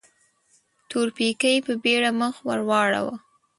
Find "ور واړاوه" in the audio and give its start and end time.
2.47-3.15